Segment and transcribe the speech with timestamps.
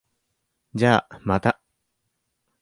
[0.73, 1.61] じゃあ、また。